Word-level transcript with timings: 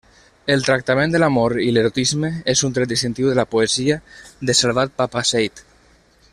El 0.53 0.63
tractament 0.67 1.11
de 1.15 1.19
l'amor 1.23 1.55
i 1.65 1.67
l'erotisme 1.75 2.31
és 2.55 2.65
un 2.69 2.75
tret 2.79 2.91
distintiu 2.95 3.29
de 3.33 3.37
la 3.43 3.47
poesia 3.55 4.01
de 4.51 4.59
Salvat-Papasseit. 4.63 5.67